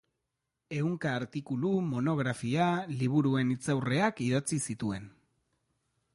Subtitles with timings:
[0.77, 2.71] Ehunka artikulu, monografia,
[3.03, 5.11] liburuen hitzaurreak idatzi zituen.